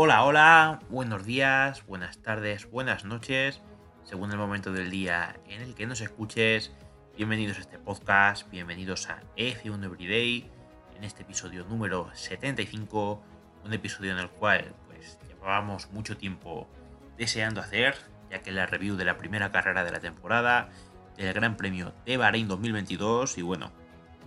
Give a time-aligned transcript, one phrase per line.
[0.00, 3.60] Hola, hola, buenos días, buenas tardes, buenas noches,
[4.04, 6.70] según el momento del día en el que nos escuches.
[7.16, 10.48] Bienvenidos a este podcast, bienvenidos a F1 Everyday,
[10.96, 13.20] en este episodio número 75,
[13.64, 16.68] un episodio en el cual pues llevábamos mucho tiempo
[17.16, 17.96] deseando hacer,
[18.30, 20.68] ya que la review de la primera carrera de la temporada,
[21.16, 23.72] del Gran Premio de Bahrein 2022, y bueno,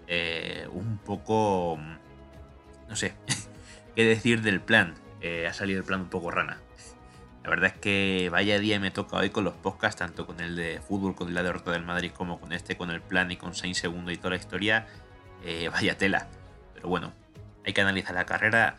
[0.07, 1.79] eh, un poco,
[2.89, 3.13] no sé,
[3.95, 6.57] qué decir del plan eh, ha salido el plan un poco rana.
[7.43, 10.55] La verdad es que vaya día me toca hoy con los podcasts, tanto con el
[10.55, 13.55] de fútbol, con la derrota del Madrid, como con este, con el plan y con
[13.55, 14.87] Sainz segundo y toda la historia.
[15.43, 16.27] Eh, vaya tela.
[16.75, 17.13] Pero bueno,
[17.65, 18.77] hay que analizar la carrera,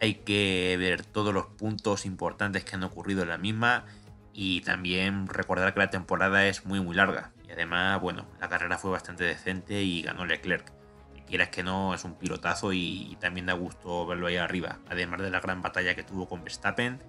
[0.00, 3.84] hay que ver todos los puntos importantes que han ocurrido en la misma
[4.32, 7.32] y también recordar que la temporada es muy muy larga.
[7.48, 10.83] Y además, bueno, la carrera fue bastante decente y ganó Leclerc
[11.26, 14.78] quieras que no, es un pilotazo y, también da gusto verlo ahí arriba.
[14.88, 17.00] Además de la gran batalla que tuvo con Verstappen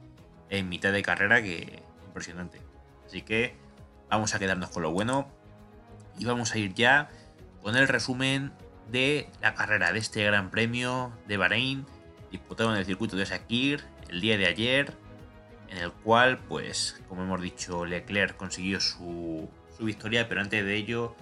[0.50, 2.62] en mitad de carrera, que impresionante.
[3.06, 3.56] Así que
[4.10, 5.28] vamos a quedarnos con lo bueno
[6.18, 7.10] y vamos a ir ya
[7.62, 8.52] con el resumen
[8.92, 11.86] de la carrera de este Gran Premio de Bahrein,
[12.32, 14.94] disputado en el circuito de Sakir el día de ayer,
[15.70, 21.16] en el cual, pues, como hemos dicho, Leclerc consiguió su, victoria, pero antes de ello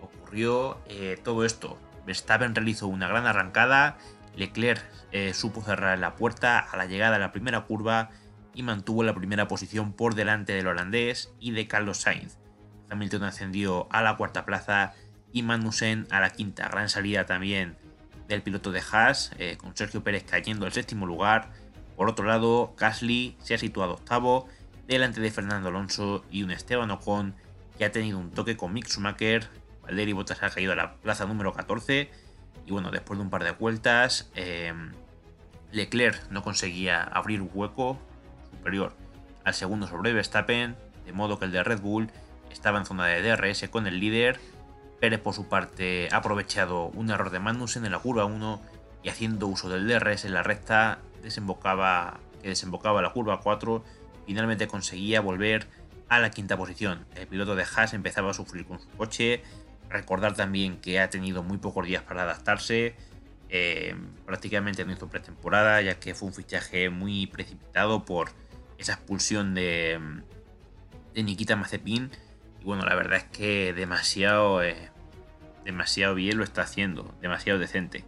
[0.00, 1.78] ocurrió eh, todo esto.
[2.10, 3.96] Verstappen realizó una gran arrancada,
[4.34, 8.10] Leclerc eh, supo cerrar la puerta a la llegada de la primera curva
[8.52, 12.36] y mantuvo la primera posición por delante del holandés y de Carlos Sainz.
[12.90, 14.92] Hamilton ascendió a la cuarta plaza
[15.32, 16.68] y Magnussen a la quinta.
[16.68, 17.76] Gran salida también
[18.26, 21.52] del piloto de Haas, eh, con Sergio Pérez cayendo al séptimo lugar.
[21.94, 24.48] Por otro lado, Gasly se ha situado octavo,
[24.88, 27.36] delante de Fernando Alonso y un Esteban Ocon
[27.78, 29.48] que ha tenido un toque con Mick Schumacher
[29.90, 32.08] Valtteri Bottas ha caído a la plaza número 14.
[32.64, 34.72] Y bueno, después de un par de vueltas, eh,
[35.72, 37.98] Leclerc no conseguía abrir hueco
[38.50, 38.94] superior
[39.44, 42.08] al segundo sobre Verstappen, de modo que el de Red Bull
[42.52, 44.38] estaba en zona de DRS con el líder.
[45.00, 48.62] Pérez por su parte ha aprovechado un error de Magnussen en la curva 1
[49.02, 53.82] y haciendo uso del DRS en la recta desembocaba, que desembocaba la curva 4,
[54.26, 55.66] finalmente conseguía volver
[56.08, 57.06] a la quinta posición.
[57.16, 59.42] El piloto de Haas empezaba a sufrir con su coche
[59.90, 62.94] Recordar también que ha tenido muy pocos días para adaptarse.
[63.48, 68.30] Eh, prácticamente no hizo pretemporada, ya que fue un fichaje muy precipitado por
[68.78, 70.00] esa expulsión de,
[71.12, 72.10] de Nikita Mazepin.
[72.60, 74.90] Y bueno, la verdad es que demasiado, eh,
[75.64, 78.04] demasiado bien lo está haciendo, demasiado decente.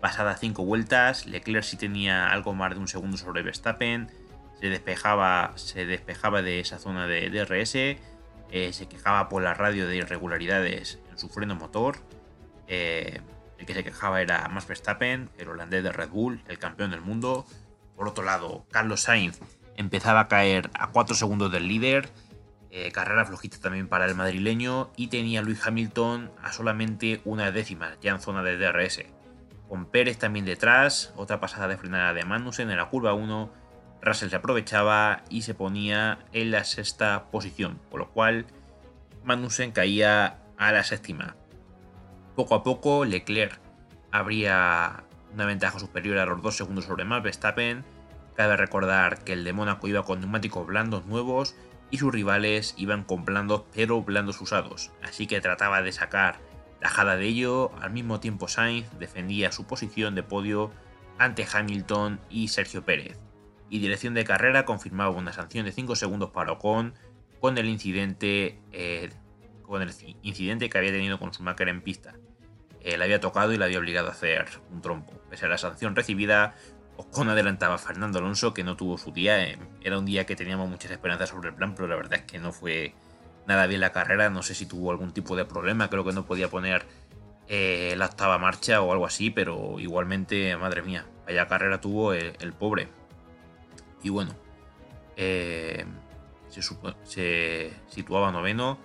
[0.00, 4.08] Pasadas cinco vueltas, Leclerc sí tenía algo más de un segundo sobre Verstappen.
[4.60, 7.76] Se despejaba, se despejaba de esa zona de DRS.
[8.50, 11.98] Eh, se quejaba por la radio de irregularidades su freno motor.
[12.66, 13.20] Eh,
[13.58, 17.00] el que se quejaba era Max Verstappen, el holandés de Red Bull, el campeón del
[17.00, 17.44] mundo.
[17.96, 19.40] Por otro lado, Carlos Sainz
[19.76, 22.08] empezaba a caer a 4 segundos del líder.
[22.70, 24.90] Eh, carrera flojita también para el madrileño.
[24.96, 29.04] Y tenía Luis Hamilton a solamente una décima, ya en zona de DRS.
[29.68, 33.50] Con Pérez también detrás, otra pasada de frenada de Magnussen en la curva 1.
[34.02, 38.46] Russell se aprovechaba y se ponía en la sexta posición, por lo cual
[39.24, 41.36] Magnussen caía a la séptima.
[42.36, 43.60] Poco a poco, Leclerc
[44.10, 45.04] habría
[45.34, 47.84] una ventaja superior a los 2 segundos sobre Max Verstappen.
[48.36, 51.56] Cabe recordar que el de Mónaco iba con neumáticos blandos nuevos
[51.90, 56.38] y sus rivales iban con blandos pero blandos usados, así que trataba de sacar
[56.80, 57.72] tajada de ello.
[57.80, 60.70] Al mismo tiempo, Sainz defendía su posición de podio
[61.18, 63.18] ante Hamilton y Sergio Pérez.
[63.70, 66.94] Y dirección de carrera confirmaba una sanción de 5 segundos para Ocon
[67.40, 69.10] con el incidente eh,
[69.62, 69.90] con el
[70.22, 72.14] incidente que había tenido con su Schumacher en pista.
[72.80, 75.12] Eh, le había tocado y le había obligado a hacer un trompo.
[75.28, 76.54] Pese a la sanción recibida,
[76.96, 79.44] Ocon adelantaba a Fernando Alonso, que no tuvo su día.
[79.46, 82.22] Eh, era un día que teníamos muchas esperanzas sobre el plan, pero la verdad es
[82.22, 82.94] que no fue
[83.46, 84.30] nada bien la carrera.
[84.30, 86.86] No sé si tuvo algún tipo de problema, creo que no podía poner
[87.46, 92.52] eh, la octava marcha o algo así, pero igualmente, madre mía, vaya carrera tuvo el,
[92.52, 92.88] pobre.
[94.02, 94.34] Y bueno,
[95.16, 95.84] se,
[97.04, 98.78] se situaba noveno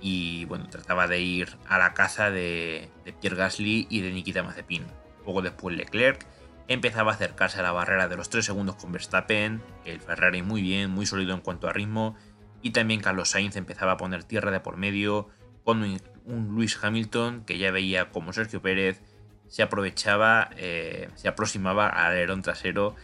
[0.00, 2.90] y bueno, trataba de ir a la casa de,
[3.20, 4.84] Pierre Gasly y de Nikita Mazepin.
[5.24, 6.26] Poco después Leclerc
[6.68, 10.62] empezaba a acercarse a la barrera de los 3 segundos con Verstappen, el Ferrari muy
[10.62, 12.16] bien, muy sólido en cuanto a ritmo,
[12.62, 15.28] y también Carlos Sainz empezaba a poner tierra de por medio
[15.64, 15.82] con
[16.24, 19.02] un Lewis Hamilton que ya veía como Sergio Pérez
[19.48, 22.96] se aprovechaba, eh, se aproximaba al alerón trasero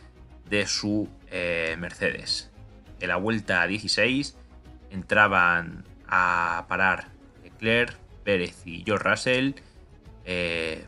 [0.53, 2.51] de su eh, Mercedes.
[3.01, 4.37] En la vuelta 16
[4.91, 7.09] entraban a parar
[7.43, 9.53] Leclerc, Pérez y George Russell.
[10.27, 10.85] Eh,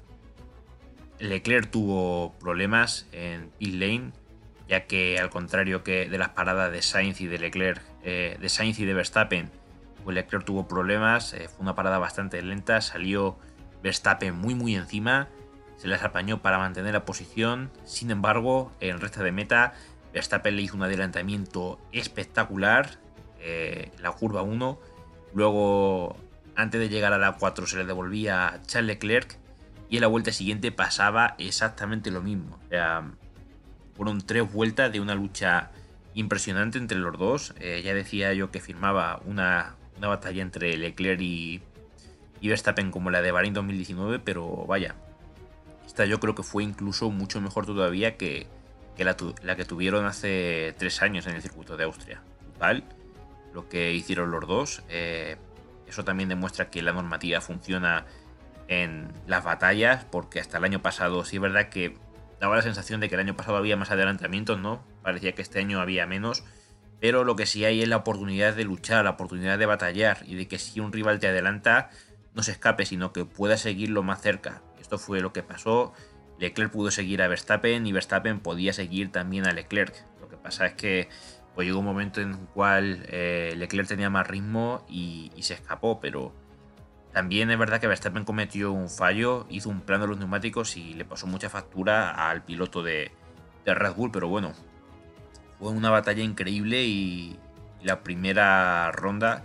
[1.18, 4.12] Leclerc tuvo problemas en pit lane,
[4.68, 8.48] ya que al contrario que de las paradas de Sainz y de Leclerc, eh, de
[8.50, 9.50] Sainz y de Verstappen,
[10.04, 13.38] pues Leclerc tuvo problemas, fue una parada bastante lenta, salió
[13.82, 15.30] Verstappen muy muy encima,
[15.76, 19.74] se les apañó para mantener la posición, sin embargo, en resta de meta,
[20.12, 22.98] Verstappen le hizo un adelantamiento espectacular,
[23.40, 24.78] eh, la curva 1,
[25.34, 26.16] luego
[26.56, 29.38] antes de llegar a la 4 se le devolvía a Charles Leclerc
[29.88, 32.58] y en la vuelta siguiente pasaba exactamente lo mismo.
[33.96, 35.70] Fueron tres vueltas de una lucha
[36.14, 37.54] impresionante entre los dos.
[37.60, 41.62] Eh, ya decía yo que firmaba una, batalla entre Leclerc y,
[42.42, 44.96] Verstappen como la de Bahrein 2019, pero vaya,
[45.94, 48.48] esta yo creo que fue incluso mucho mejor todavía que,
[48.98, 49.14] la,
[49.54, 52.20] que tuvieron hace tres años en el circuito de Austria.
[52.52, 52.82] Total,
[53.52, 54.82] lo que hicieron los dos.
[54.88, 55.36] Eh,
[55.86, 58.06] eso también demuestra que la normativa funciona
[58.66, 61.96] en las batallas, porque hasta el año pasado sí es verdad que
[62.40, 64.82] daba la sensación de que el año pasado había más adelantamientos, ¿no?
[65.00, 66.42] Parecía que este año había menos,
[66.98, 70.34] pero lo que sí hay es la oportunidad de luchar, la oportunidad de batallar y
[70.34, 71.90] de que si un rival te adelanta,
[72.34, 74.60] no se escape, sino que pueda seguirlo más cerca.
[74.84, 75.94] Esto fue lo que pasó.
[76.38, 79.94] Leclerc pudo seguir a Verstappen y Verstappen podía seguir también a Leclerc.
[80.20, 81.08] Lo que pasa es que
[81.54, 86.00] pues llegó un momento en el cual eh, Leclerc tenía más ritmo y, se escapó,
[86.00, 86.34] pero
[87.14, 90.92] también es verdad que Verstappen cometió un fallo, hizo un plano de los neumáticos y
[90.92, 93.10] le pasó mucha factura al piloto de,
[93.64, 94.52] Red Bull, pero bueno,
[95.58, 97.38] fue una batalla increíble y,
[97.82, 99.44] la primera ronda,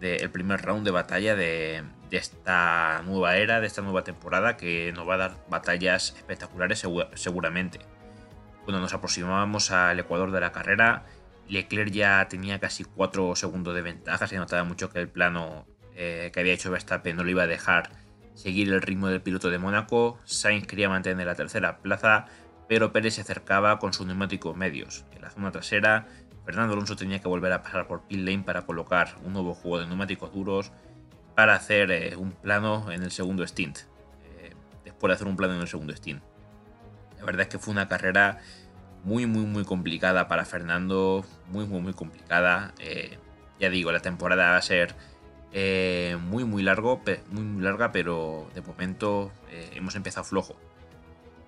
[0.00, 1.82] el primer round de batalla de,
[2.16, 6.84] esta nueva era, de esta nueva temporada, que nos va a dar batallas espectaculares
[7.14, 7.80] seguramente.
[8.64, 11.04] Cuando nos aproximábamos al Ecuador de la carrera,
[11.48, 16.30] Leclerc ya tenía casi 4 segundos de ventaja, se notaba mucho que el plano eh,
[16.32, 17.90] que había hecho Verstappen no le iba a dejar
[18.34, 20.18] seguir el ritmo del piloto de Mónaco.
[20.24, 22.26] Sainz quería mantener la tercera plaza,
[22.68, 25.04] pero Pérez se acercaba con sus neumáticos medios.
[25.12, 26.06] En la zona trasera,
[26.44, 29.80] Fernando Alonso tenía que volver a pasar por pit lane para colocar un nuevo juego
[29.80, 30.70] de neumáticos duros
[31.38, 33.78] para hacer eh, un plano en el segundo stint.
[34.24, 34.52] Eh,
[34.84, 36.20] después de hacer un plano en el segundo stint.
[37.16, 38.40] La verdad es que fue una carrera
[39.04, 41.24] muy, muy, muy complicada para Fernando.
[41.46, 42.74] Muy, muy, muy complicada.
[42.80, 43.18] Eh,
[43.60, 44.96] ya digo, la temporada va a ser
[46.28, 47.00] muy, muy, largo,
[47.30, 49.30] muy, muy larga, pero de momento
[49.74, 50.56] hemos empezado flojo.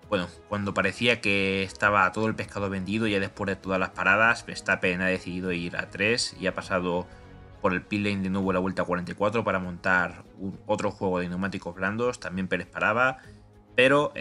[0.09, 4.47] Bueno, cuando parecía que estaba todo el pescado vendido, ya después de todas las paradas,
[4.47, 7.09] Verstappen ha decidido ir a 3 y ha pasado
[7.61, 10.25] por el pit lane de nuevo la vuelta 44 para montar
[10.67, 12.21] otro juego de neumáticos blandos.
[12.21, 13.19] También Pérez paraba,
[13.77, 14.13] pero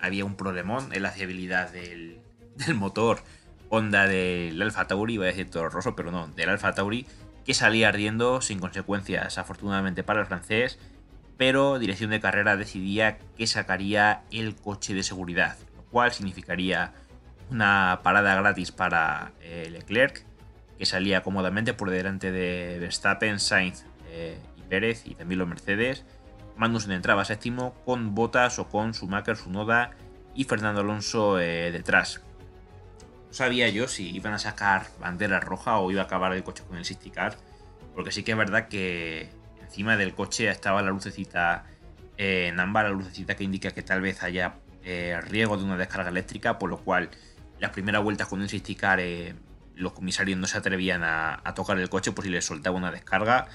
[0.00, 2.20] había un problemón en la fiabilidad del,
[2.74, 3.20] motor
[3.68, 7.06] Honda del Alfa Tauri, iba a decir todo roso, pero no, del Alfa Tauri,
[7.44, 10.78] que salía ardiendo sin consecuencias, afortunadamente para el francés,
[11.36, 16.92] pero dirección de carrera decidía que sacaría el coche de seguridad, lo cual significaría
[17.50, 20.24] una parada gratis para eh, Leclerc,
[20.78, 26.04] que salía cómodamente por delante de Verstappen, Sainz eh, y Pérez, y también los Mercedes.
[26.56, 29.90] Magnussen entraba séptimo con Bottas o con Schumacher, Sunoda
[30.34, 32.20] y Fernando Alonso eh, detrás
[33.36, 36.78] sabía yo si iban a sacar bandera roja o iba a acabar el coche con
[36.78, 37.12] el safety
[37.94, 39.28] Porque sí que es verdad que
[39.60, 41.66] encima del coche estaba la lucecita
[42.16, 45.76] eh, en ámbar, la lucecita que indica que tal vez haya eh, riesgo de una
[45.76, 47.10] descarga eléctrica, por lo cual
[47.58, 48.74] las primeras vueltas con el safety
[49.76, 53.46] los comisarios no se atrevían a, tocar el coche por si les soltaba una descarga.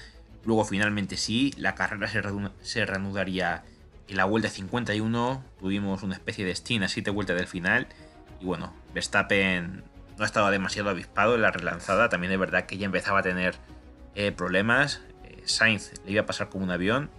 [0.44, 2.22] Luego finalmente sí, la carrera se,
[2.62, 3.64] se reanudaría
[4.08, 5.44] en la vuelta 51.
[5.60, 7.88] Tuvimos una especie de steam a 7 vueltas del final
[8.40, 9.84] y bueno, Verstappen
[10.18, 12.08] no estaba demasiado avispado en la relanzada.
[12.08, 13.54] También es verdad que ya empezaba a tener
[14.14, 15.02] eh, problemas.
[15.24, 17.10] Eh, Sainz le iba a pasar como un avión.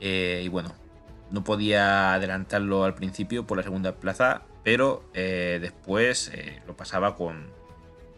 [0.00, 0.74] Eh, y bueno,
[1.30, 4.42] no podía adelantarlo al principio por la segunda plaza.
[4.64, 6.30] Pero después
[6.68, 7.50] lo pasaba con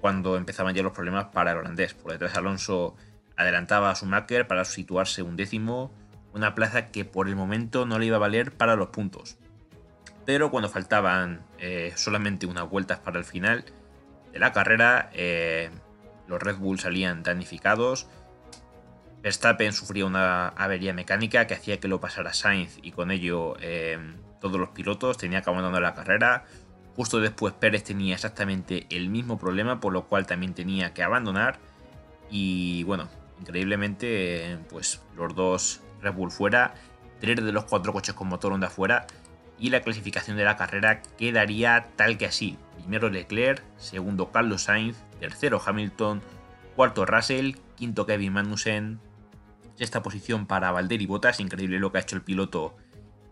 [0.05, 1.95] cuando empezaban ya los problemas para el holandés.
[1.95, 2.95] Por detrás Alonso
[3.39, 5.95] adelantaba a Schumacher para situarse un décimo.
[6.35, 9.39] Una plaza que por el momento no le iba a valer para los puntos
[10.25, 13.65] pero cuando faltaban eh, solamente unas vueltas para el final
[14.33, 15.71] de la carrera, eh,
[16.27, 18.07] los Red Bull salían danificados.
[19.23, 23.99] Verstappen sufría una avería mecánica que hacía que lo pasara Sainz y con ello eh,
[24.41, 26.45] todos los pilotos tenía que abandonar la carrera.
[26.97, 31.59] Justo después Pérez tenía exactamente el mismo problema, por lo cual también tenía que abandonar.
[32.31, 33.09] Y bueno,
[33.41, 36.75] increíblemente, pues los dos Red Bull fuera,
[37.21, 39.07] tres de los cuatro coches con motor Honda fuera
[39.59, 42.59] y la clasificación de la carrera quedaría tal que así.
[42.77, 46.23] Primero Leclerc, segundo Carlos Sainz, tercero Hamilton,
[46.77, 49.01] cuarto Russell, quinto Kevin Magnussen,
[49.77, 52.77] sexta posición para Valtteri Bottas, increíble lo que ha hecho el piloto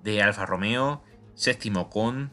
[0.03, 1.03] de Alfa Romeo,
[1.35, 2.33] séptimo Con,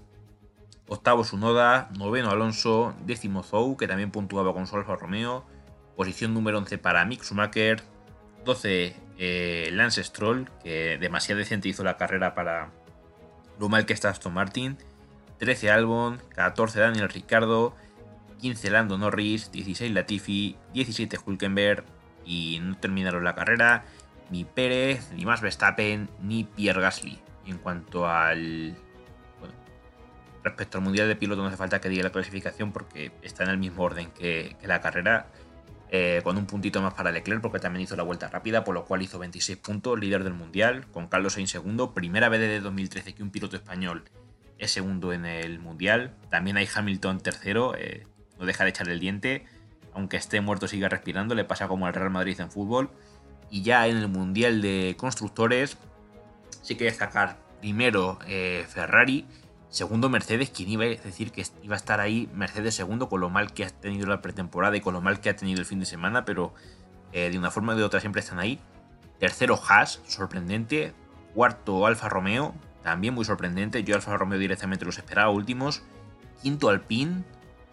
[0.89, 5.45] octavo Sunoda, noveno Alonso, décimo Zou, que también puntuaba con su Alfa Romeo,
[5.95, 7.83] posición número 11 para Mick Schumacher,
[8.43, 12.71] 12 eh, Lance Stroll, que demasiado decente hizo la carrera para
[13.59, 14.77] lo mal que está Aston Martin,
[15.37, 17.75] 13 Albon, 14 Daniel Ricardo,
[18.39, 21.83] 15 Lando Norris, 16 Latifi, 17 Hulkenberg
[22.25, 23.85] y no terminaron la carrera
[24.29, 27.19] ni Pérez, ni Max Verstappen, ni Pierre Gasly.
[27.45, 28.75] En cuanto al...
[30.43, 33.49] Respecto al Mundial de Piloto no hace falta que diga la clasificación porque está en
[33.49, 35.27] el mismo orden que, la carrera.
[35.91, 38.85] Eh, con un puntito más para Leclerc porque también hizo la vuelta rápida, por lo
[38.85, 43.15] cual hizo 26 puntos, líder del Mundial, con Carlos Sainz segundo, primera vez desde 2013
[43.15, 44.03] que un piloto español
[44.59, 46.13] es segundo en el Mundial.
[46.29, 48.05] También hay Hamilton tercero, eh,
[48.37, 49.45] no deja de echar el diente,
[49.93, 52.91] aunque esté muerto sigue respirando, le pasa como al Real Madrid en fútbol.
[53.49, 55.77] Y ya en el Mundial de Constructores,
[56.61, 59.25] sí que destacar primero eh, Ferrari,
[59.69, 63.29] segundo Mercedes, quien iba a decir que iba a estar ahí Mercedes segundo con lo
[63.29, 65.79] mal que ha tenido la pretemporada y con lo mal que ha tenido el fin
[65.79, 66.53] de semana, pero
[67.11, 68.59] eh, de una forma o de otra siempre están ahí.
[69.19, 70.93] Tercero Haas, sorprendente.
[71.33, 73.83] Cuarto Alfa Romeo, también muy sorprendente.
[73.83, 75.83] Yo Alfa Romeo directamente los esperaba últimos.
[76.41, 77.23] Quinto Alpine,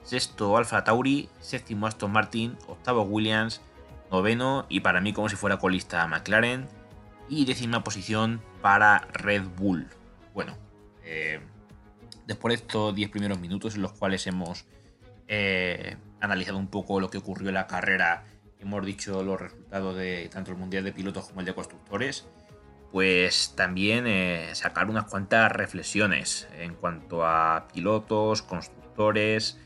[0.03, 3.63] sexto Alfa Tauri, séptimo Aston Martin, octavo Williams,
[4.11, 6.69] noveno y para mí como si fuera colista McLaren
[7.29, 9.89] y décima posición para Red Bull.
[10.35, 10.57] Bueno,
[11.05, 11.41] eh,
[12.27, 14.67] después de estos 10 primeros minutos en los cuales hemos
[15.29, 18.25] eh, analizado un poco lo que ocurrió en la carrera,
[18.61, 22.27] hemos dicho los resultados de tanto el Mundial de Pilotos como el de Constructores,
[22.93, 29.59] pues también eh, sacar unas cuantas reflexiones en cuanto a pilotos, constructores,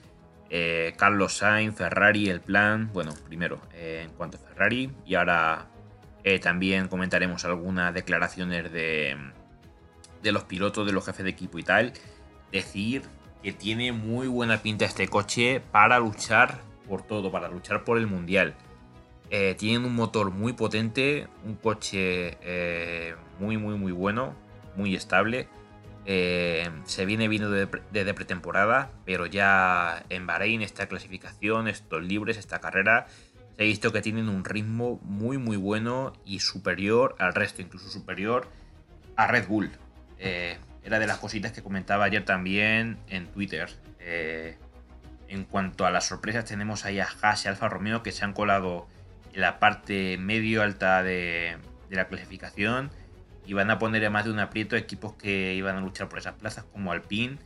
[0.48, 2.90] eh, Carlos Sainz, Ferrari, el plan.
[2.92, 5.66] Bueno, primero en cuanto a Ferrari y ahora
[6.42, 9.16] también comentaremos algunas declaraciones de,
[10.22, 11.92] de los pilotos, de los jefes de equipo y tal.
[12.52, 13.02] Decir
[13.42, 18.06] que tiene muy buena pinta este coche para luchar por todo, para luchar por el
[18.06, 18.54] mundial.
[19.58, 22.36] tienen un motor muy potente, un coche
[23.38, 24.34] muy, muy, muy bueno,
[24.76, 25.48] muy estable
[26.06, 32.58] eh, se viene viendo desde pretemporada, pero ya en Bahrein esta clasificación, estos libres, esta
[32.58, 33.06] carrera,
[33.56, 37.88] se ha visto que tienen un ritmo muy muy bueno y superior al resto, incluso
[37.90, 38.48] superior
[39.16, 39.70] a Red Bull.
[40.84, 43.68] Era de las cositas que comentaba ayer también en Twitter.
[44.00, 44.56] Eh,
[45.28, 48.32] en cuanto a las sorpresas, tenemos ahí a Haas y Alfa Romeo que se han
[48.32, 48.88] colado
[49.32, 51.56] en la parte medio alta de
[51.90, 52.90] la clasificación
[53.46, 56.18] y van a poner en más de un aprieto equipos que iban a luchar por
[56.18, 57.38] esas plazas como Alpine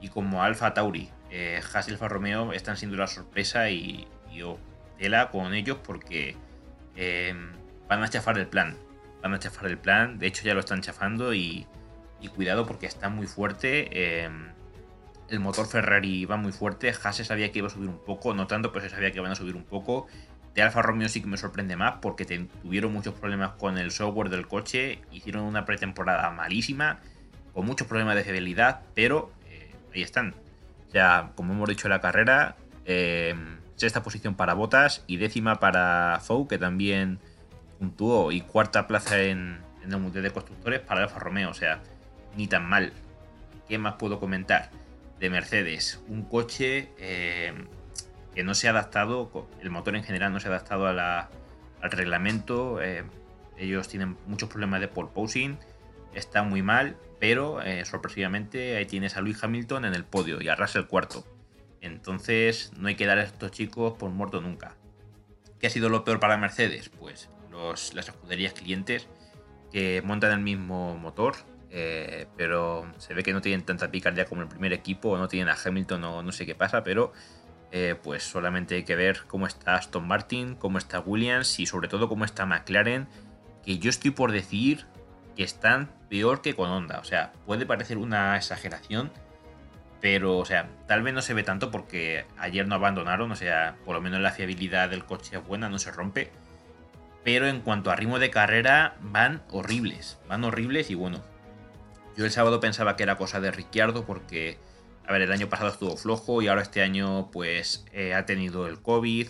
[0.00, 1.10] y como Alfa Tauri.
[1.30, 4.58] Eh, Haas y Alfa Romeo están siendo la sorpresa y, yo
[4.98, 6.36] tela con ellos porque
[6.96, 7.34] eh,
[7.88, 8.76] van a chafar el plan.
[9.22, 11.66] Van a chafar el plan, de hecho ya lo están chafando y,
[12.28, 13.88] cuidado porque está muy fuerte.
[13.92, 14.28] Eh,
[15.28, 16.92] el motor Ferrari va muy fuerte.
[17.02, 19.32] Haas sabía que iba a subir un poco, no tanto, pero se sabía que van
[19.32, 20.06] a subir un poco.
[20.54, 22.24] De Alfa Romeo sí que me sorprende más porque
[22.62, 26.98] tuvieron muchos problemas con el software del coche, hicieron una pretemporada malísima,
[27.54, 30.34] con muchos problemas de fidelidad, pero eh, ahí están.
[30.88, 33.34] O sea, como hemos dicho en la carrera, eh,
[33.76, 37.20] sexta posición para Botas y décima para Fou, que también
[37.78, 41.50] puntuó, y cuarta plaza en, el Mundial de Constructores para Alfa Romeo.
[41.50, 41.80] O sea,
[42.36, 42.92] ni tan mal.
[43.68, 44.70] ¿Qué más puedo comentar?
[45.18, 47.52] De Mercedes, un coche eh,
[48.34, 52.80] que no se ha adaptado, el motor en general no se ha adaptado al reglamento.
[52.80, 53.04] Eh,
[53.58, 55.58] ellos tienen muchos problemas de pole posing,
[56.14, 60.48] está muy mal, pero eh, sorpresivamente ahí tienes a Luis Hamilton en el podio y
[60.48, 61.26] a Russell cuarto.
[61.82, 64.74] Entonces no hay que dar a estos chicos por muerto nunca.
[65.58, 66.88] ¿Qué ha sido lo peor para Mercedes?
[66.88, 69.06] Pues los, las escuderías clientes
[69.70, 71.34] que montan el mismo motor,
[71.70, 75.28] eh, pero se ve que no tienen tanta picardía como el primer equipo, o no
[75.28, 77.12] tienen a Hamilton o no sé qué pasa, pero
[77.72, 81.88] eh, pues solamente hay que ver cómo está Aston Martin, cómo está Williams y sobre
[81.88, 83.06] todo cómo está McLaren,
[83.64, 84.86] que yo estoy por decir
[85.36, 86.98] que están peor que con Honda.
[86.98, 89.12] O sea, puede parecer una exageración,
[90.00, 93.76] pero, o sea, tal vez no se ve tanto porque ayer no abandonaron, o sea,
[93.84, 96.30] por lo menos la fiabilidad del coche es buena, no se rompe.
[97.22, 101.22] Pero en cuanto a ritmo de carrera, van horribles, van horribles y bueno.
[102.16, 104.58] Yo el sábado pensaba que era cosa de Ricciardo porque
[105.10, 108.68] a ver, el año pasado estuvo flojo y ahora este año pues eh, ha tenido
[108.68, 109.26] el COVID,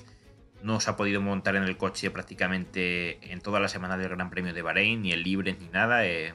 [0.62, 4.28] no se ha podido montar en el coche prácticamente en toda la semana del Gran
[4.28, 6.04] Premio de Bahrein, ni el libre ni nada.
[6.06, 6.34] Eh,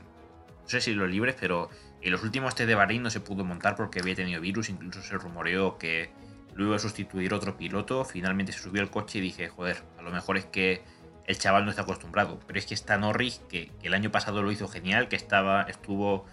[0.64, 1.70] no sé si los libres, pero
[2.02, 5.04] en los últimos test de Bahrein no se pudo montar porque había tenido virus, incluso
[5.04, 6.10] se rumoreó que
[6.56, 10.02] luego iba a sustituir otro piloto, finalmente se subió al coche y dije, joder, a
[10.02, 10.82] lo mejor es que
[11.28, 14.42] el chaval no está acostumbrado, pero es que está Norris, que, que el año pasado
[14.42, 16.26] lo hizo genial, que estaba, estuvo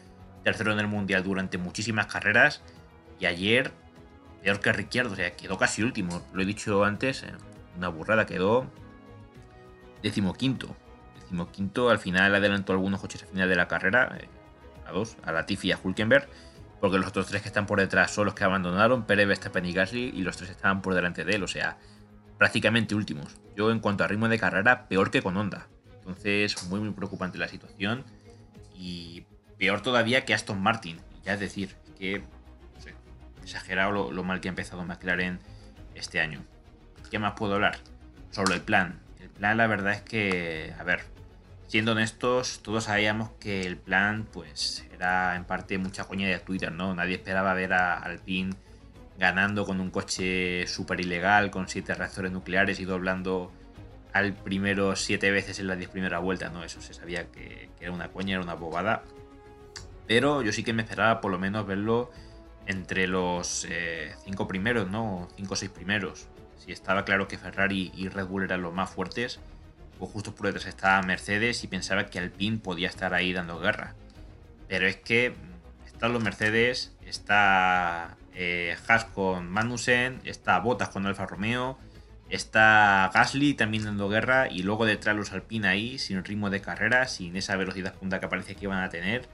[0.43, 2.63] tercero en el Mundial durante muchísimas carreras,
[3.21, 3.73] Y ayer,
[4.43, 6.23] peor que Ricciardo, o sea, quedó casi último.
[6.33, 7.25] Lo he dicho antes,
[7.77, 8.67] una burrada, quedó
[10.03, 10.75] decimoquinto.
[11.21, 14.29] Decimoquinto, al final adelantó algunos coches al final de la carrera, eh,
[14.87, 16.29] a dos, a Latifi y a Hulkenberg,
[16.81, 19.73] porque los otros tres que están por detrás son los que abandonaron, Pérez, Verstappen y
[19.73, 21.79] Gasly, y los tres estaban por delante de él, o sea,
[22.43, 23.37] prácticamente últimos.
[23.55, 25.69] Yo en cuanto a ritmo de carrera, peor que con Honda.
[25.99, 28.05] Entonces, muy muy preocupante la situación.
[28.75, 29.27] Y
[29.59, 31.01] peor todavía que Aston Martin.
[31.23, 32.25] Ya es decir, que
[33.45, 35.39] exagerado lo, mal que ha empezado McLaren
[35.95, 36.45] este año.
[37.13, 37.79] ¿Qué más puedo hablar?
[38.33, 38.99] Sobre el plan.
[39.21, 41.05] El plan, la verdad es que, a ver,
[41.69, 46.73] siendo honestos, todos sabíamos que el plan, pues, era en parte mucha coña de Twitter,
[46.73, 46.93] ¿no?
[46.93, 48.57] Nadie esperaba ver a Alpine
[49.19, 53.53] ganando con un coche súper ilegal, con siete reactores nucleares y doblando
[54.13, 56.65] al primero siete veces en las diez primeras vueltas, ¿no?
[56.65, 59.03] Eso se sabía que, era una coña, era una bobada.
[60.07, 62.11] Pero yo sí que me esperaba por lo menos verlo
[62.67, 65.29] entre los eh, cinco primeros, ¿no?
[65.37, 66.29] Cinco o seis primeros.
[66.59, 69.41] Si estaba claro que Ferrari y Red Bull eran los más fuertes,
[69.99, 73.95] pues justo por detrás estaba Mercedes y pensaba que Alpine podía estar ahí dando guerra.
[74.69, 75.35] Pero es que
[75.87, 81.79] están los Mercedes, está eh, Haas con Magnussen, está Bottas con Alfa Romeo,
[82.29, 87.07] está Gasly también dando guerra y luego detrás los Alpine ahí, sin ritmo de carrera,
[87.07, 89.29] sin esa velocidad punta que parece que iban a tener.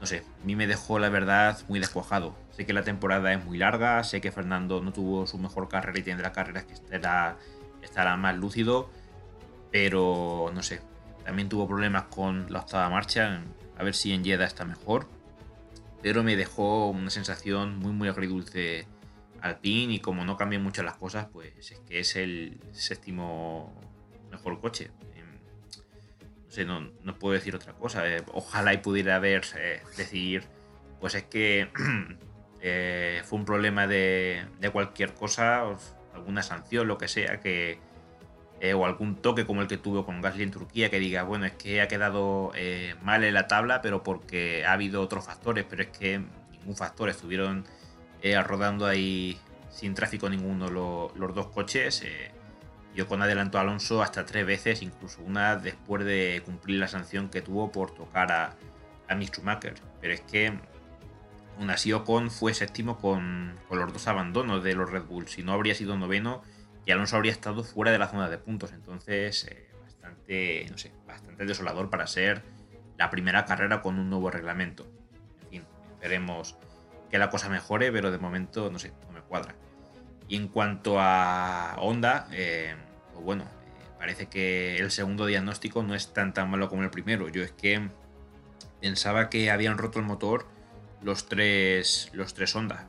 [0.00, 2.36] No sé, a mí me dejó la verdad muy descuajado.
[2.52, 5.98] Sé que la temporada es muy larga, sé que Fernando no tuvo su mejor carrera
[5.98, 7.36] y tendrá carreras que estará,
[7.82, 8.88] estará más lúcido,
[9.72, 10.80] pero no sé,
[11.24, 13.42] también tuvo problemas con la octava marcha,
[13.76, 15.08] a ver si en Jeddah está mejor,
[16.02, 18.86] pero me dejó una sensación muy muy agridulce
[19.40, 23.72] Alpine y como no cambian mucho las cosas, pues es que es el séptimo
[24.30, 24.90] mejor coche
[26.64, 28.08] no, no, puedo decir otra cosa.
[28.08, 29.82] Eh, ojalá y pudiera haber, eh,
[31.00, 31.68] pues es que
[32.60, 35.64] eh, fue un problema de, cualquier cosa,
[36.14, 37.78] alguna sanción, lo que sea, que
[38.74, 41.52] o algún toque como el que tuvo con Gasly en Turquía, que diga, bueno, es
[41.52, 42.52] que ha quedado
[43.02, 47.08] mal en la tabla, pero porque ha habido otros factores, pero es que ningún factor,
[47.08, 47.64] estuvieron
[48.44, 49.38] rodando ahí
[49.70, 52.04] sin tráfico ninguno los dos coches.
[52.94, 57.28] Yo con adelantó a Alonso hasta tres veces, incluso una después de cumplir la sanción
[57.28, 58.56] que tuvo por tocar a,
[59.08, 59.40] a Mick.
[60.00, 60.52] Pero es que
[61.56, 65.28] aún así Ocon fue séptimo con, los dos abandonos de los Red Bull.
[65.28, 66.42] Si no habría sido noveno
[66.88, 68.72] y Alonso habría estado fuera de la zona de puntos.
[68.72, 72.42] Entonces, eh, bastante, no sé, bastante desolador para ser
[72.96, 74.90] la primera carrera con un nuevo reglamento.
[75.42, 76.56] En fin, esperemos
[77.10, 79.54] que la cosa mejore, pero de momento, no sé, no me cuadra.
[80.28, 82.74] Y en cuanto a Honda, eh,
[83.12, 86.90] pues bueno, eh, parece que el segundo diagnóstico no es tan tan malo como el
[86.90, 87.28] primero.
[87.28, 87.86] Yo es que
[88.80, 90.46] pensaba que habían roto el motor
[91.02, 92.86] los tres, los tres Honda,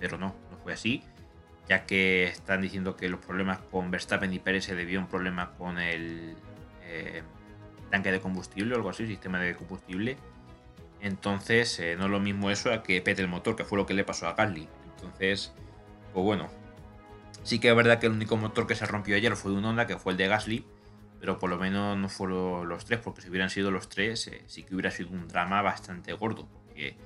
[0.00, 1.04] pero no, no fue así,
[1.68, 5.08] ya que están diciendo que los problemas con Verstappen y Pérez se debió a un
[5.08, 6.36] problema con el
[6.82, 7.22] eh,
[7.90, 10.16] tanque de combustible o algo así, sistema de combustible.
[11.00, 13.94] Entonces, no es lo mismo eso a que pete el motor, que fue lo que
[13.94, 14.68] le pasó a Gasly.
[14.96, 15.52] Entonces,
[16.12, 16.48] pues bueno,
[17.44, 19.64] Sí que es verdad que el único motor que se rompió ayer fue de un
[19.66, 20.64] Honda, que fue el de Gasly,
[21.20, 24.42] pero por lo menos no fueron los tres, porque si hubieran sido los tres, eh,
[24.46, 26.96] sí que hubiera sido un drama bastante gordo, porque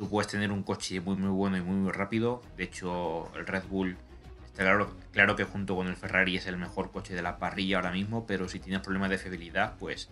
[0.00, 3.46] tú puedes tener un coche muy muy bueno y muy muy rápido, de hecho el
[3.46, 3.98] Red Bull
[4.46, 4.64] está
[5.12, 8.26] claro, que junto con el Ferrari es el mejor coche de la parrilla ahora mismo,
[8.26, 10.08] pero si tienes problemas de fiabilidad, pues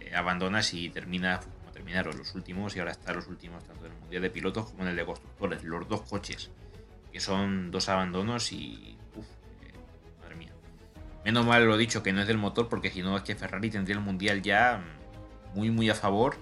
[0.00, 3.92] eh, abandonas y terminas como terminaron los últimos y ahora están los últimos tanto en
[3.92, 6.50] el Mundial de Pilotos como en el de Constructores, los dos coches,
[7.12, 8.96] que son dos abandonos y
[11.24, 13.70] Menos mal lo dicho que no es del motor, porque si no es que Ferrari
[13.70, 14.82] tendría el mundial ya
[15.54, 16.36] muy, muy a favor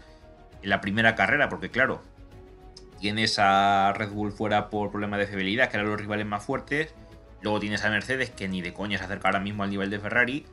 [0.62, 2.00] en la primera carrera, porque claro,
[3.00, 6.94] tienes a Red Bull fuera por problemas de fiabilidad, que eran los rivales más fuertes.
[7.40, 9.98] Luego tienes a Mercedes, que ni de coña se acerca ahora mismo al nivel de
[9.98, 10.46] Ferrari.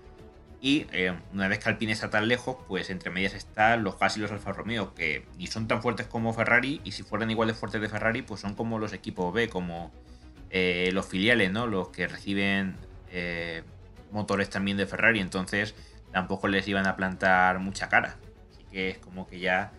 [0.62, 4.17] Y eh, una vez que Alpine está tan lejos, pues entre medias están los Haas
[4.17, 7.49] y los Alfa Romeo, que ni son tan fuertes como Ferrari, y si fueran igual
[7.49, 9.91] de fuertes de Ferrari, pues son como los equipos B, como
[10.49, 11.67] eh, los filiales, ¿no?
[11.67, 12.77] Los que reciben
[13.12, 13.63] eh,
[14.12, 15.75] motores también de Ferrari, entonces
[16.12, 18.17] tampoco les iban a plantar mucha cara.
[18.51, 19.71] Así que es como que ya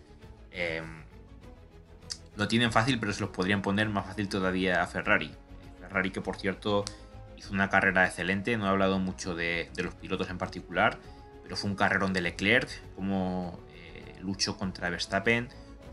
[2.36, 5.32] lo tienen fácil, pero se los podrían poner más fácil todavía a Ferrari.
[5.80, 6.84] Ferrari que por cierto
[7.36, 10.98] hizo una carrera excelente, no he hablado mucho de, los pilotos en particular,
[11.42, 15.48] pero fue un carrerón de Leclerc, como eh, luchó contra Verstappen.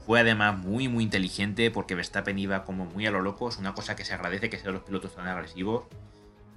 [0.06, 3.74] Fue además muy muy inteligente porque Verstappen iba como muy a lo loco, es una
[3.74, 5.86] cosa que se agradece que sean los pilotos tan agresivos.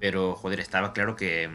[0.00, 1.48] Pero, joder, estaba claro que,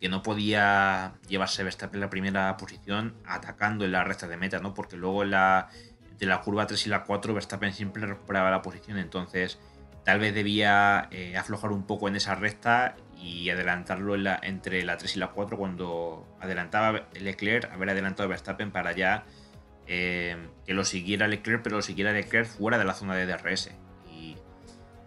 [0.00, 4.58] que no podía llevarse Verstappen en la primera posición atacando en la recta de meta,
[4.60, 4.74] ¿no?
[4.74, 5.68] Porque luego en, la,
[6.14, 9.58] entre la curva 3 y la 4 Verstappen siempre recuperaba la posición, entonces
[10.04, 15.16] tal vez debía eh, aflojar un poco en esa recta y adelantarlo entre la 3
[15.16, 19.24] y la 4 cuando adelantaba Leclerc, haber adelantado Verstappen para ya
[19.86, 23.70] eh, que lo siguiera Leclerc, pero lo siguiera Leclerc fuera de la zona de DRS.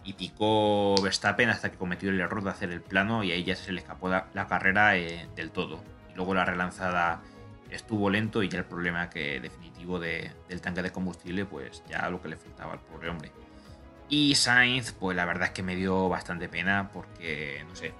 [0.04, 3.58] Y, picó Verstappen hasta que cometió el error de hacer el plano y ahí ya
[3.58, 5.84] se le escapó la, carrera eh, del todo.
[6.10, 7.22] Y luego la relanzada
[7.72, 12.22] estuvo lento y ya el problema que definitivo del tanque de combustible, pues ya lo
[12.22, 13.32] que le faltaba al pobre hombre.
[14.10, 17.94] Y Sainz, pues la verdad es que me dio bastante pena porque, no sé,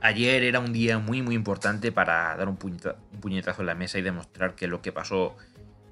[0.00, 4.02] ayer era un día muy muy importante para dar un, puñetazo en la mesa y
[4.02, 5.36] demostrar que lo que pasó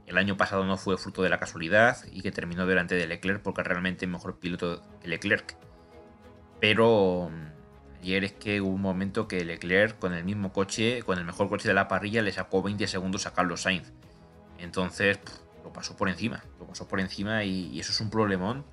[0.07, 3.41] el año pasado no fue fruto de la casualidad y que terminó delante de Leclerc
[3.43, 5.57] porque realmente es mejor piloto que Leclerc.
[6.61, 7.31] Pero
[8.05, 11.49] ayer es que hubo un momento que Leclerc con el mismo coche, con el mejor
[11.49, 13.93] coche de la parrilla, le sacó 20 segundos a Carlos Sainz.
[14.59, 15.19] Entonces
[15.63, 18.65] lo pasó por encima, lo pasó por encima y eso es un problemón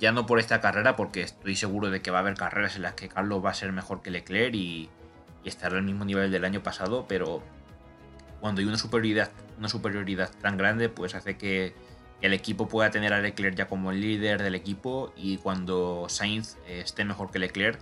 [0.00, 2.82] ya no por esta carrera, porque estoy seguro de que va a haber carreras en
[2.82, 4.88] las que Carlos va a ser mejor que Leclerc y,
[5.44, 7.42] estará al mismo nivel del año pasado, pero
[8.40, 11.74] cuando hay una superioridad, una superioridad tan grande, pues hace que,
[12.20, 16.58] el equipo pueda tener a Leclerc ya como el líder del equipo y cuando Sainz
[16.66, 17.80] eh, esté mejor que Leclerc,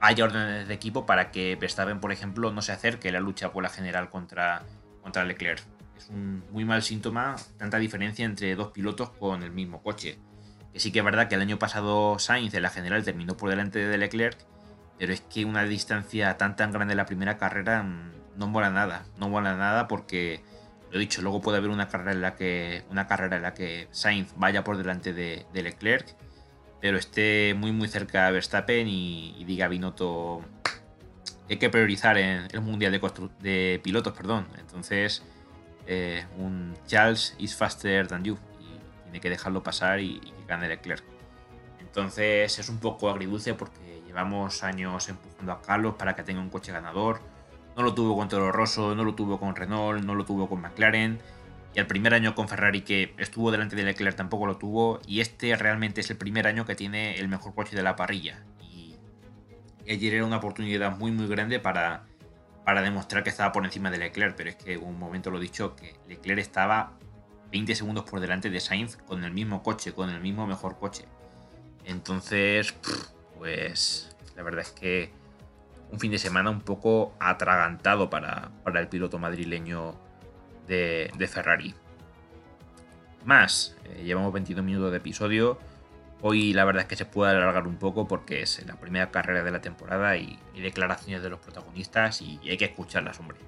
[0.00, 3.52] haya órdenes de equipo para que Verstappen, por ejemplo, no se acerque a la lucha
[3.52, 4.64] por la general contra,
[5.02, 5.62] contra Leclerc.
[5.96, 10.18] Es un muy mal síntoma tanta diferencia entre dos pilotos con el mismo coche
[10.78, 13.86] sí que es verdad que el año pasado Sainz en la general terminó por delante
[13.86, 14.38] de Leclerc,
[14.98, 18.70] pero es que una distancia tan tan grande en la primera carrera mm, no mola
[18.70, 19.06] nada.
[19.18, 20.42] No mola nada porque,
[20.90, 23.54] lo he dicho, luego puede haber una carrera en la que, una carrera en la
[23.54, 26.14] que Sainz vaya por delante de, Leclerc,
[26.86, 30.44] pero esté muy muy cerca de Verstappen y, diga Binotto
[31.50, 32.92] hay que priorizar en el mundial
[33.40, 34.46] de, pilotos, perdón.
[34.56, 35.24] Entonces,
[35.88, 38.38] eh, un Charles is faster than you
[39.02, 41.02] tiene que dejarlo pasar y, que gane Leclerc.
[41.80, 46.50] Entonces es un poco agridulce porque llevamos años empujando a Carlos para que tenga un
[46.50, 47.20] coche ganador.
[47.76, 50.60] No lo tuvo con Toro Rosso, no lo tuvo con Renault, no lo tuvo con
[50.60, 51.18] McLaren.
[51.76, 54.98] Y el primer año con Ferrari que estuvo delante de Leclerc tampoco lo tuvo.
[55.06, 58.42] Y este realmente es el primer año que tiene el mejor coche de la parrilla.
[58.62, 58.96] Y
[59.86, 62.06] ayer era una oportunidad muy muy grande para,
[62.64, 64.34] para demostrar que estaba por encima de Leclerc.
[64.36, 66.94] Pero es que en un momento lo he dicho que Leclerc estaba
[67.52, 71.04] 20 segundos por delante de Sainz con el mismo coche, con el mismo mejor coche.
[71.84, 72.74] Entonces,
[73.38, 75.12] pues la verdad es que
[75.92, 80.05] un fin de semana un poco atragantado para, el piloto madrileño
[80.66, 81.74] de, Ferrari.
[83.24, 85.58] Más, eh, llevamos 22 minutos de episodio.
[86.22, 89.42] Hoy la verdad es que se puede alargar un poco porque es la primera carrera
[89.42, 93.38] de la temporada y declaraciones de los protagonistas y hay que escucharlas, hombre.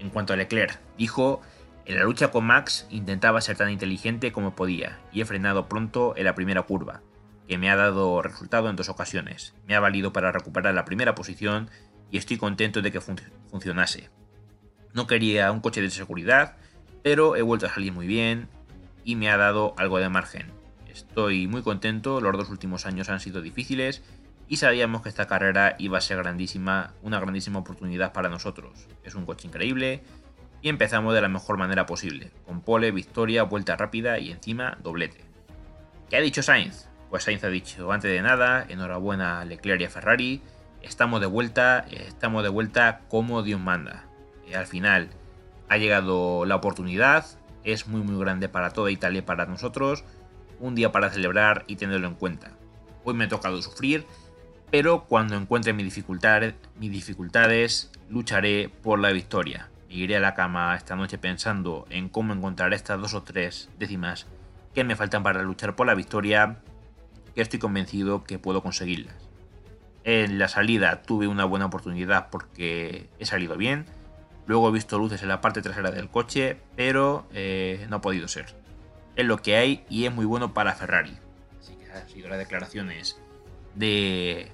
[0.00, 1.42] En cuanto a Leclerc, dijo
[1.86, 6.14] en la lucha con Max intentaba ser tan inteligente como podía y he frenado pronto
[6.16, 7.02] en la primera curva,
[7.46, 9.54] que me ha dado resultado en dos ocasiones.
[9.66, 11.68] Me ha valido para recuperar la primera posición
[12.10, 14.08] y estoy contento de que funcionase.
[14.94, 16.56] No quería un coche de seguridad,
[17.04, 18.48] pero he vuelto a salir muy bien
[19.04, 20.46] y me ha dado algo de margen.
[20.90, 24.02] Estoy muy contento, los dos últimos años han sido difíciles
[24.48, 28.88] y sabíamos que esta carrera iba a ser grandísima, una grandísima oportunidad para nosotros.
[29.04, 30.02] Es un coche increíble
[30.62, 35.26] y empezamos de la mejor manera posible, con pole, victoria, vuelta rápida y encima doblete.
[36.08, 36.88] ¿Qué ha dicho Sainz?
[37.10, 40.40] Pues Sainz ha dicho, antes de nada, enhorabuena a Leclerc y a Ferrari,
[40.80, 44.06] estamos de vuelta, estamos de vuelta como Dios manda.
[44.48, 45.10] Y al final
[45.68, 47.26] ha llegado la oportunidad,
[47.64, 50.04] es muy muy grande para toda Italia y para nosotros,
[50.60, 52.52] un día para celebrar y tenerlo en cuenta.
[53.04, 54.06] Hoy me ha tocado sufrir,
[54.70, 60.74] pero cuando encuentre mis dificultades, mis dificultades lucharé por la victoria iré a la cama
[60.76, 64.26] esta noche pensando en cómo encontrar estas dos o tres décimas
[64.74, 66.56] que me faltan para luchar por la victoria,
[67.34, 69.14] que estoy convencido que puedo conseguirlas.
[70.02, 73.86] En la salida tuve una buena oportunidad porque he salido bien.
[74.46, 78.28] Luego he visto luces en la parte trasera del coche, pero eh, no ha podido
[78.28, 78.54] ser.
[79.16, 81.16] Es lo que hay y es muy bueno para Ferrari.
[81.58, 83.18] Así que han sido las declaraciones
[83.74, 84.52] de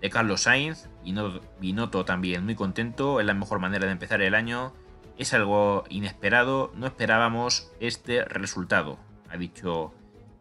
[0.00, 0.88] de Carlos Sainz.
[1.04, 4.72] y noto también muy contento, es la mejor manera de empezar el año.
[5.18, 8.98] Es algo inesperado, no esperábamos este resultado,
[9.28, 9.92] ha dicho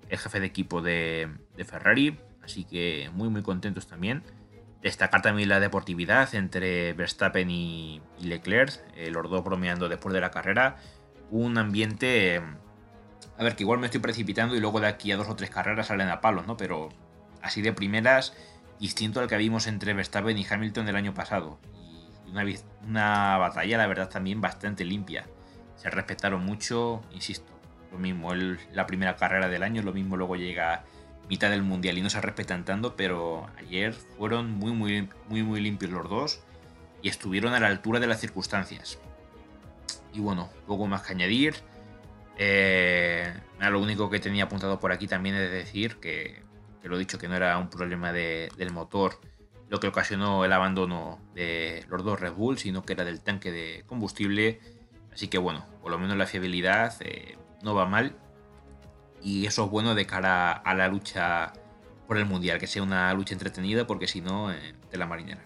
[0.08, 1.30] el jefe de equipo de,
[1.66, 2.20] Ferrari.
[2.42, 4.24] Así que muy muy contentos también.
[4.82, 10.32] Destacar también la deportividad entre Verstappen y, Leclerc, eh, los dos bromeando después de la
[10.32, 10.78] carrera.
[11.30, 12.42] Un ambiente...
[13.38, 15.50] A ver, que igual me estoy precipitando y luego de aquí a dos o tres
[15.50, 16.58] carreras salen a palos, ¿no?
[16.58, 16.90] Pero
[17.42, 18.34] así de primeras
[18.80, 21.60] distinto al que vimos entre Verstappen y Hamilton el año pasado.
[22.26, 25.26] Y una batalla, la verdad, también bastante limpia.
[25.76, 27.52] Se respetaron mucho, insisto.
[27.92, 30.84] lo mismo, la primera carrera del año, lo mismo luego llega
[31.30, 35.62] mitad del mundial y no se respetan tanto, pero ayer fueron muy, muy, muy, muy
[35.62, 36.42] limpios los dos
[37.02, 39.00] y estuvieron a la altura de las circunstancias.
[40.14, 41.56] Y bueno, poco más que añadir.
[42.38, 46.42] Eh, lo único que tenía apuntado por aquí también es decir que,
[46.84, 49.20] lo he dicho que no era un problema del motor
[49.70, 53.52] lo que ocasionó el abandono de los dos Red Bull, sino que era del tanque
[53.52, 54.60] de combustible.
[55.14, 58.16] Así que bueno, por lo menos la fiabilidad eh, no va mal.
[59.22, 61.54] Y eso es bueno de cara a la lucha
[62.08, 65.44] por el Mundial, que sea una lucha entretenida, porque si no, eh, de la marinera.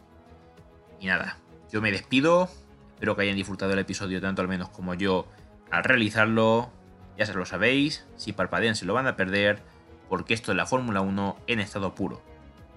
[0.99, 1.37] Y nada,
[1.71, 2.49] yo me despido.
[2.93, 5.27] Espero que hayan disfrutado el episodio tanto al menos como yo
[5.71, 6.71] al realizarlo.
[7.17, 9.61] Ya se lo sabéis, si parpadean se lo van a perder,
[10.09, 12.21] porque esto es la Fórmula 1 en estado puro.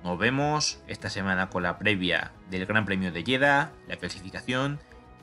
[0.03, 4.79] Nos vemos esta semana con la previa del Gran Premio de Jeddah, la clasificación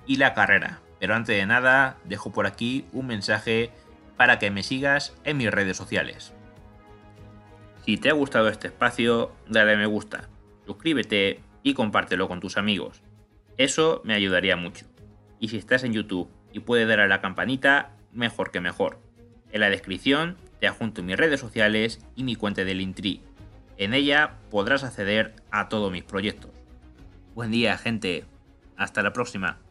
[0.05, 0.79] y la carrera.
[0.99, 3.71] Pero antes de nada, dejo por aquí un mensaje
[4.17, 6.33] para que me sigas en mis redes sociales.
[7.85, 10.29] Si te ha gustado este espacio, dale a me gusta,
[10.65, 13.01] suscríbete y compártelo con tus amigos.
[13.57, 14.85] Eso me ayudaría mucho.
[15.39, 18.99] Y si estás en YouTube y puedes dar a la campanita, mejor que mejor.
[19.51, 23.21] En la descripción te adjunto mis redes sociales y mi cuenta del Intri
[23.77, 26.51] en ella podrás acceder a todos mis proyectos.
[27.33, 28.25] Buen día, gente.
[28.77, 29.62] Hasta la próxima.